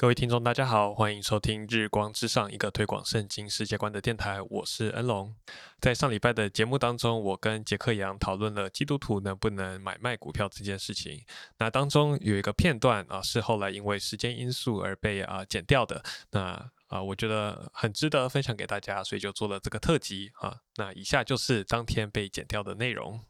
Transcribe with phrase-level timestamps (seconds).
[0.00, 4.40] 各位听众，大家好，欢迎收听《日光之上》，一个推广圣经世界观的电台。
[4.42, 5.34] 我是恩龙。
[5.80, 11.24] 在上礼拜的节目当中，我跟杰克杨讨论了基督徒能不能买卖股票这件事情。
[11.58, 16.00] 那当中有一个片段啊，是后来因为时间因素而被啊剪掉的。
[16.30, 20.58] 那啊，我觉得很值得分享给大家，所以就做了这个特辑啊。
[20.76, 23.20] 那以下就是当天被剪掉的内容。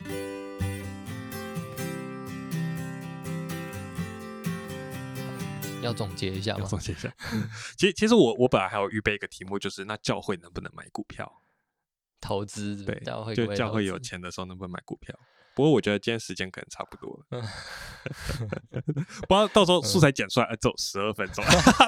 [5.82, 6.66] 要总结一下吗？
[6.66, 7.12] 总结一下。
[7.79, 11.43] 其实，其实我我本来还有预备一个题目，就是那教会能不能买股票？
[12.20, 15.14] 投资对，教会就教会有钱的时候能不能买股票？
[15.54, 17.43] 不过我觉得今天时间可能差不多了，
[19.29, 21.44] 不知道到时候素材剪出来走十二分钟，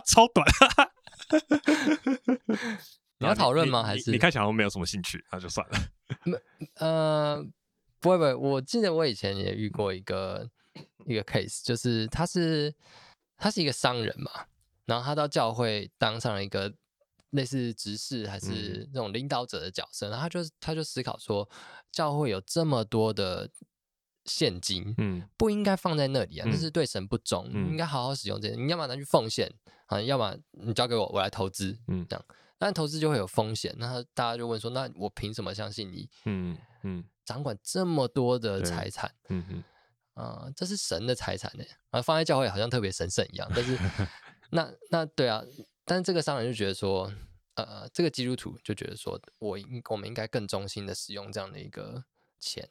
[0.07, 0.47] 超短。
[3.19, 3.83] 你要讨论吗？
[3.83, 6.41] 还是你看小红没有什么兴趣，那就算了。
[6.77, 7.45] 呃，
[8.01, 10.49] 不会不会，我记得我以前也遇过一个
[11.07, 12.73] 一个 case，就是他是。
[13.41, 14.31] 他是一个商人嘛，
[14.85, 16.73] 然后他到教会当上了一个
[17.31, 21.49] 类似执事还是那种领导者的角色，然后他就他就思考说，
[21.91, 23.49] 教会有这么多的
[24.27, 29.51] 现金，嗯，不应该放在那里啊，那是对神不忠，应该好好使用这些，你要么拿去奉献
[29.87, 32.25] 啊，要么你交给我，我来投资，嗯，这样，
[32.59, 36.11] 但投资就会有风险，那大家就问说，那我凭什么相信你？
[36.27, 39.65] 嗯嗯，掌管这么多的财产，嗯嗯。
[40.15, 43.51] 啊，这是神的财产呢，啊，放在教会好像特别神圣一样。
[43.55, 43.79] 但是，
[44.51, 45.43] 那那对啊，
[45.85, 47.11] 但是这个商人就觉得说，
[47.55, 52.05] 呃，这个基督徒就觉得说，我应我们应该更忠心的使用这样的一个
[52.39, 52.69] 钱，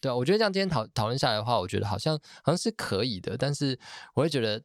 [0.00, 3.36] 对啊，我觉得这样今天讨讨论下来的话，我觉得好像好像是可以的。
[3.36, 3.78] 但是，
[4.14, 4.62] 我会觉得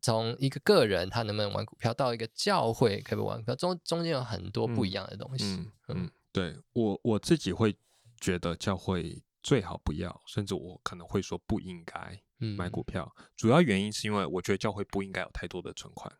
[0.00, 5.70] 从一个个人他能不能玩股票，到一个教会可不可以玩股票，中中间有很多不一样的东西。
[5.88, 7.76] 嗯，对我我自己会
[8.20, 9.22] 觉得教会。
[9.42, 12.20] 最好不要，甚至我可能会说不应该
[12.56, 13.14] 买股票。
[13.36, 16.12] 主要原因是因为我觉得教会不应该有太多的存款，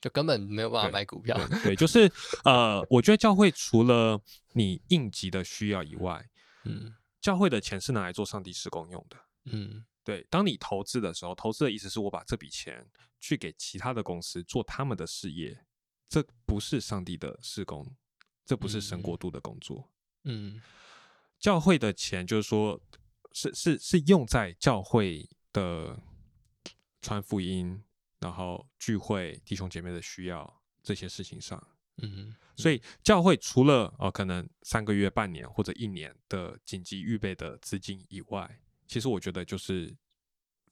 [0.00, 1.36] 就根本没有办法买股票。
[1.62, 2.10] 对，就是
[2.44, 4.20] 呃，我觉得教会除了
[4.52, 6.28] 你应急的需要以外，
[6.64, 9.16] 嗯，教会的钱是拿来做上帝施工用的。
[9.46, 10.26] 嗯，对。
[10.30, 12.86] 当你投资的时候，投资的意思是我把这笔钱
[13.18, 15.64] 去给其他的公司做他们的事业，
[16.08, 17.96] 这不是上帝的施工，
[18.44, 19.90] 这不是神国度的工作。
[20.24, 20.60] 嗯。
[21.38, 22.80] 教会的钱就是说，
[23.32, 26.00] 是是是用在教会的
[27.02, 27.82] 传福音，
[28.18, 31.62] 然后聚会弟兄姐妹的需要这些事情上。
[31.98, 38.58] 嗯，所以教会除了哦可能三个月、半年或者一年的紧急预备的资金以外，
[38.88, 39.94] 其实我觉得就是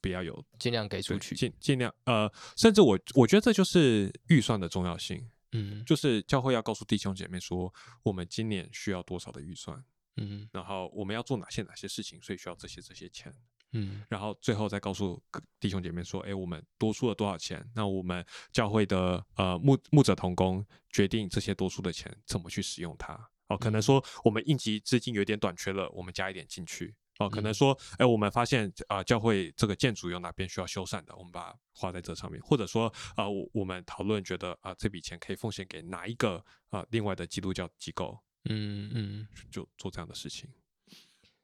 [0.01, 5.29] 不要有尽量给出去，尽尽量呃，甚至我我觉得这就是预算的重要性。
[5.53, 9.81] 嗯，就是教会要告诉弟兄姐妹说，我们今年需要多少的预算。
[10.17, 13.33] 嗯，然后我们要做哪些哪些事情，所以需要这些这些钱。
[13.75, 15.19] 嗯，然后最后再告诉
[15.59, 17.67] 弟兄姐妹说，哎，我们多出了多少钱？
[17.73, 23.13] 那我们教会的呃牧牧者同工决定这些多出的钱怎么去使用它。
[23.47, 26.95] 哦，可能说我们应急资金有点短缺了，我们加一点进去。
[27.19, 32.41] 哦，可能说，哎，我们发现啊教会这个建筑有哪边需要修缮的，我们把它花在这上面。
[32.41, 38.19] 或者说，啊，我我们讨论觉得啊这笔钱可以奉献给哪一个啊另外的基督教机构。
[38.45, 40.49] 嗯嗯，就做这样的事情。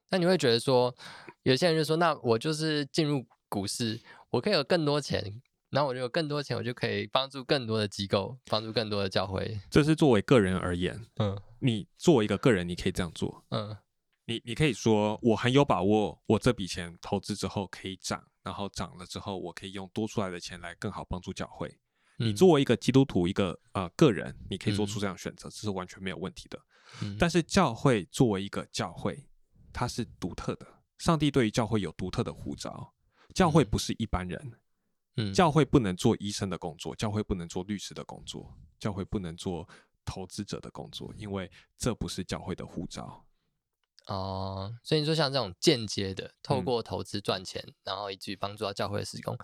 [0.09, 0.95] 那你会觉得说，
[1.43, 4.01] 有些人就说，那我就是进入股市，
[4.31, 9.59] 我可以有更多钱，然后我就有更多钱，我就可以帮助更多的机构，帮助更多的教会。
[9.69, 13.77] 这是作为个人而言，嗯，你作为一个个人，你可以这样做，嗯，
[14.25, 21.77] 你你可以说，我很有把握，我这笔钱投资之后可以涨，然后涨了之后，我可以用多出来的钱来更好帮助教会。
[22.17, 26.59] 你作为一个基督徒，一个呃个人，你可以做出这样选择，这是完全没有问题的。
[27.19, 29.27] 但是教会作为一个教会，
[29.71, 30.65] 它是独特的。
[30.97, 32.93] 上帝对于教会有独特的护照，
[33.33, 34.59] 教会不是一般人。
[35.15, 39.67] 嗯，教会不能做医生的工作，教会不能做律师的工作，教会不能做
[40.05, 43.25] 投资者的工作，因为这不是教会的护照。
[44.05, 49.37] 哦，所以你说像这种间接的，透过投资赚钱，然后以至于帮助到教会的施工，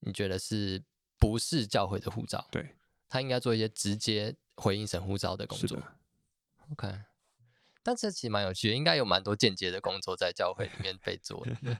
[0.00, 0.82] 你觉得是
[1.18, 2.46] 不是教会的护照？
[2.50, 2.76] 对，
[3.08, 5.80] 他应该做一些直接回应神护照的工作。
[6.72, 6.88] OK，
[7.82, 11.78] 但这其实蛮有趣的，应该有蛮多间接的工作在教会里面被做的。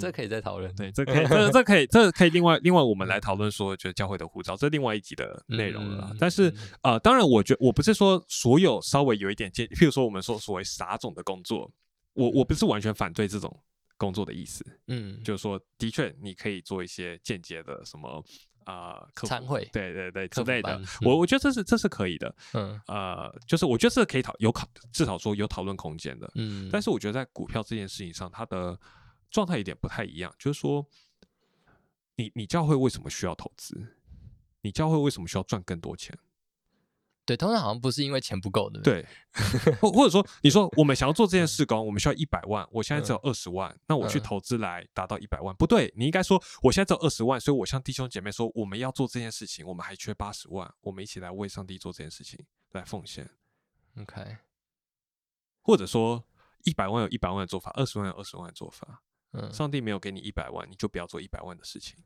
[0.00, 6.12] 这可以再讨论，对，这可以，这这可以，这可以另外另外我们来讨论说，觉得教会的护照，这另外一集的内容了。
[6.18, 11.70] 但是呃，当然，我觉我不是说所有稍微有一点间，譬如说我们说所谓撒种的工作，
[12.14, 13.62] 我我不是完全反对这种
[13.96, 14.66] 工作的意思。
[14.88, 18.24] 嗯，就是说，的确你可以做一些间接的什么。
[18.66, 28.78] 啊，参会，对对对之类的，我我觉得这是这是可以的，嗯，呃，就是我觉得这可以讨有考，至少说有讨论空间的，嗯，但是我觉得在股票这件事情上，它的
[29.30, 30.84] 状态有点不太一样，就是说，
[32.16, 33.96] 你你教会为什么需要投资？
[34.62, 36.18] 你教会为什么需要赚更多钱？
[37.26, 38.80] 对，通常好像不是因为钱不够的。
[38.80, 39.04] 对，
[39.80, 52.38] 或或者说，你说我们想要做这件事工，我们需要一百万，我现在只有二十万，那我去投资来达到一百万，不对，你应该说我现在只有二十万，所以我向弟兄姐妹说，我们要做这件事情，我们还缺八十万，我们一起来为上帝做这件事情，
[52.70, 53.28] 来奉献。
[54.00, 54.36] OK，
[55.62, 56.24] 或者说
[56.64, 59.02] 一百万有一百万的做法，二十万有二十万的做法。
[59.32, 61.98] 嗯，上帝没有给你一百万，你就不要做一百万的事情。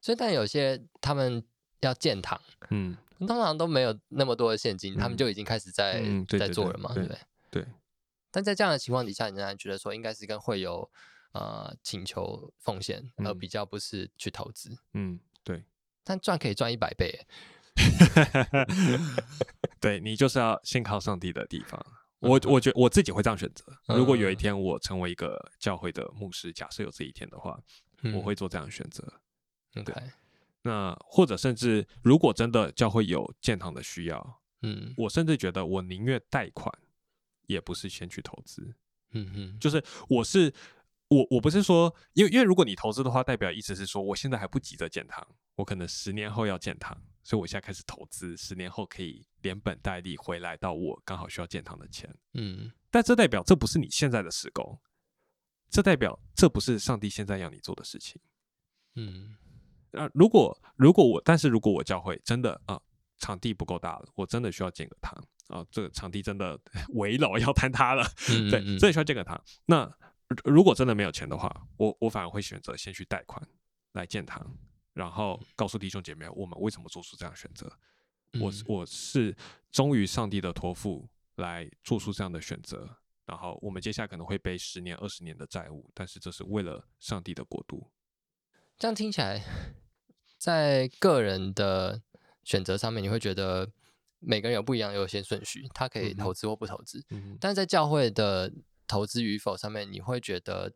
[0.00, 1.44] 所以，但有些他们
[1.86, 2.40] 要建堂，
[2.70, 2.96] 嗯。
[3.20, 7.18] 通常都没有那么多的现金，他们就已经开始在在做了嘛，对不对？
[7.50, 7.66] 对。
[8.30, 10.90] 但在这样的情况底下，你仍然觉得说应该是跟会有
[11.32, 14.76] 呃请求奉献，而比较不是去投资。
[14.92, 15.64] 嗯，对。
[16.02, 17.24] 但赚可以赚一百倍。
[19.80, 21.80] 对你就是要先靠上帝的地方。
[22.18, 23.64] 我我觉我自己会这样选择。
[23.94, 27.58] 如果有一天我成为一个教会的牧师，假设有这一天的话，
[28.12, 29.02] 我会做这样的选择。
[29.76, 29.94] OK。
[30.66, 36.72] 那或者甚至，如果真的教会有建堂的需要，嗯，我甚至觉得我宁愿贷款，
[37.46, 38.74] 也不是先去投资，
[39.10, 40.50] 嗯哼，就是我是
[41.08, 45.26] 我我不是说，因为因为如果你投资的话，代表意思是说，我现在还不急着建堂，
[45.56, 54.80] 我可能十年后要建堂，所以我现在开始投资，十年后可以连本带利回来到我刚好需要建堂的钱，嗯，但这代表这不是你现在的施工，
[55.68, 58.18] 这代表这不是上帝现在要你做的事情，
[58.94, 59.36] 嗯。
[59.94, 62.80] 那如果如果我，但是如果我教会真的啊，
[63.18, 65.12] 场地不够大了，我真的需要建个堂
[65.48, 66.58] 啊，这个场地真的
[66.94, 68.04] 围楼要坍塌了，
[68.50, 69.40] 对，这需要建个堂。
[69.66, 69.90] 那
[70.44, 73.40] 如果真的没有钱的话，我我反而会选择先去贷款
[73.92, 74.56] 来建堂，
[74.94, 77.70] 然后告诉弟兄姐妹，我们为什么做出这样选择。
[78.40, 79.36] 我我是
[79.70, 87.92] 忠于上帝的托付来做出这样的选择，然后我们接下来可能会背十年、二十年的债务，但是这是为了上帝的国度。
[88.76, 89.40] 这样听起来。
[90.44, 92.02] 在个人的
[92.42, 93.72] 选择上面，你会觉得
[94.18, 97.02] 每个人有不一样的优先顺序，他可以投资或不投资。
[97.40, 98.52] 但是在教会的
[98.86, 100.74] 投资与否上面，你会觉得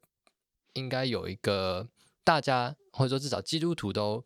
[0.72, 1.86] 应该有一个
[2.24, 4.24] 大家或者说至少基督徒都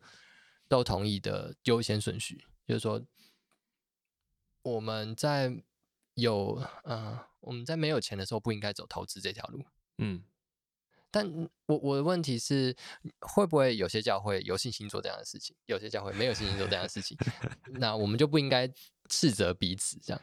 [0.69, 3.03] 都同意的优先顺序，就是说
[4.61, 5.61] 我们在
[6.13, 9.65] 有呃我们在没有钱的时候，不应该走投资这条路。
[9.97, 10.23] 嗯。
[11.13, 11.31] 但
[11.67, 12.75] 我我的问题是，
[13.19, 17.15] 会不会有些教会有信心做这样的事情，有些教会没有信心做这样的事情？
[17.79, 18.67] 那我们就不应该
[19.07, 20.19] 斥责彼此这样。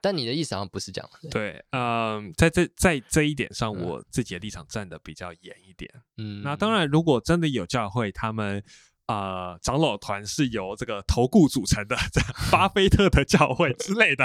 [0.00, 1.10] 但你的意思好像不是这样。
[1.30, 5.88] 对，嗯，在这在这一点上，我自己的立场站的比较严一点。
[6.16, 8.64] 嗯，那当然，如果真的有教会，他们。
[9.06, 11.96] 啊，长老团是由这个投顾组成的，
[12.50, 14.24] 巴菲特的教会之类的，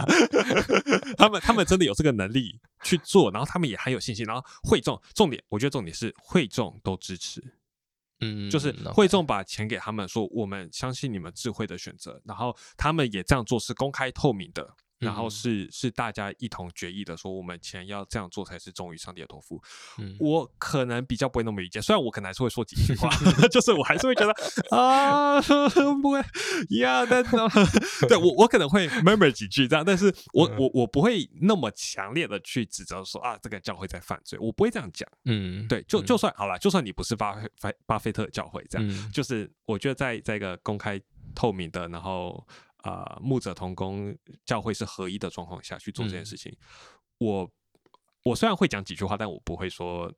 [1.17, 7.43] 他们他们真的有这个能力去做，然后他们也很有信心，然后会众重点，我觉得重点是会众都支持，
[8.21, 14.75] 嗯，就是会众把钱给他们，说我们相信你们智慧的选择，然后他们也这样做是公开透明的。
[14.99, 19.61] 然后是是大家一同决议的，说我们钱要这样做才是忠于上帝的托付。
[20.19, 23.09] 我可能比较不会那么理解，虽然我可能还是会说几句话，
[23.51, 24.33] 就是我还是会觉得
[24.75, 25.41] 啊
[26.01, 26.19] 不会
[26.79, 27.23] 呀，但
[28.07, 35.07] 对我我可能会 murmur 几句这样，但是我我我不会那么强烈的去指责说啊这个教会在犯罪，我不会这样讲。
[35.25, 40.99] 嗯，对，就就算好了，就算你不是巴菲巴菲特教会这样，就是我觉得在在一个公开
[41.35, 42.45] 透明的，然后。
[42.77, 46.55] 啊，牧者同工教会是合一的状况下去做这件事情，
[47.17, 47.51] 我
[48.23, 50.13] 我虽然会讲几句话，但我不会说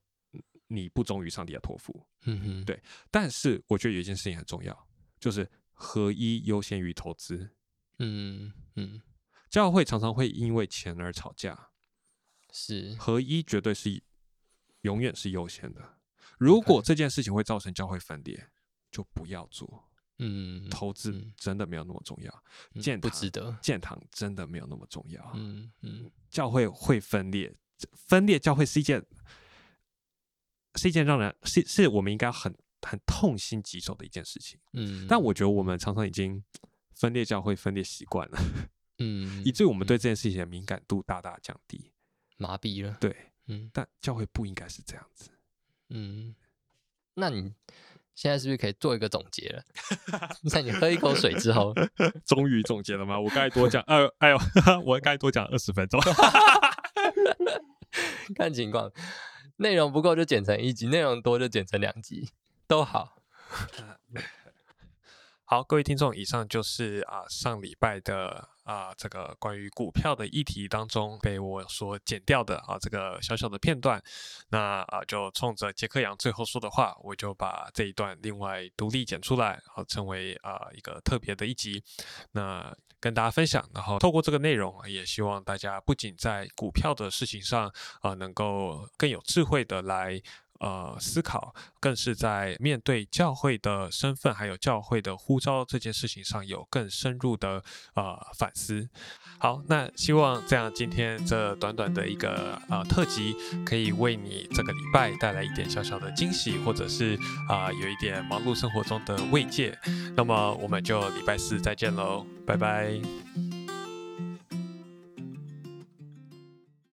[0.67, 2.05] 你不忠于上帝的托付。
[2.25, 2.81] 嗯哼，对。
[3.09, 4.87] 但是我觉得有一件事情很重要，
[5.19, 7.55] 就是合一优先于投资。
[7.97, 9.01] 嗯嗯，
[9.49, 11.71] 教会常常会因为钱而吵架，
[12.51, 14.03] 是合一绝对是
[14.81, 15.97] 永远是优先的。
[16.37, 18.49] 如果这件事情会造成教会分裂，
[18.91, 19.88] 就不要做。
[20.19, 22.43] 嗯，投资真的没有那么重要，
[22.81, 25.31] 建不值得，建堂真的没有那么重要。
[25.33, 27.55] 嗯嗯，教会会分裂，
[27.93, 29.05] 分裂教会是一件
[30.75, 34.59] 是一件让人是是我们应该很很痛心疾首的一件事情。
[34.73, 36.43] 嗯，但我觉得我们常常已经
[36.93, 38.37] 分裂教会分裂习惯了，
[38.97, 41.91] 嗯， 以至于我们对这件事情的敏感度大大降低，
[42.35, 42.97] 麻痹了。
[42.99, 45.31] 对，嗯，但教会不应该是这样子。
[45.91, 46.35] 嗯，
[47.13, 47.53] 那你？
[48.19, 49.63] 现在是不是可以做一个总结了？
[50.51, 51.73] 在你喝一口水之后，
[52.27, 53.17] 终于总结了吗？
[53.17, 54.37] 我刚才多讲，哎哎呦，
[54.83, 55.97] 我刚才多讲二十分钟，
[58.35, 58.91] 看情况，
[59.55, 62.29] 内容不够就剪成一集，内容多就剪成两集，
[62.67, 63.15] 都好。
[65.45, 68.49] 好，各位听众，以上就是啊上礼拜的。
[68.69, 73.99] 啊这个关于股票的议题当中被我所剪掉的啊这个小小的片段，
[74.49, 81.83] 那啊就冲着杰克杨最后说的话，我就把这一段另外独立剪出来，好成为啊一个特别的一集，
[82.33, 83.67] 那跟大家分享。
[83.73, 90.21] 然后透过这个内容，也希望大家不仅在股票的事情上啊能够更有智慧的来。
[90.59, 97.63] 呃，思考更是在面对教会的身份，还有教会的呼召这件事情上有更深入的
[97.95, 98.89] 呃反思。
[99.37, 103.35] 好，那希望这样今天这短短的一个呃特辑，
[103.65, 109.77] 可以为你这个礼拜带来一点小小的惊喜，或者是啊有一点忙碌生活中的慰藉。
[110.15, 113.48] 那么我们就礼拜四再见喽，拜拜。